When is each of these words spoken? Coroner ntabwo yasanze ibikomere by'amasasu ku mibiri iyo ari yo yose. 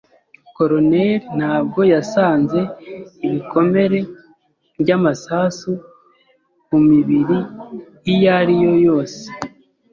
Coroner 0.55 1.13
ntabwo 1.37 1.79
yasanze 1.93 2.59
ibikomere 3.25 3.99
by'amasasu 4.81 5.71
ku 6.65 6.75
mibiri 6.87 7.37
iyo 8.13 8.27
ari 8.39 8.55
yo 8.63 8.73
yose. 8.87 9.23